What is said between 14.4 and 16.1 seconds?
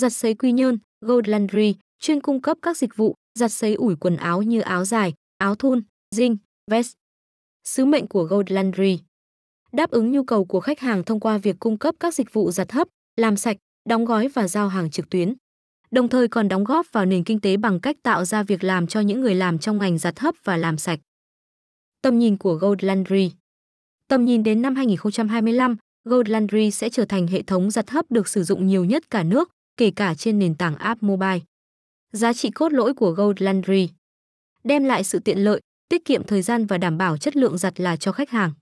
giao hàng trực tuyến. Đồng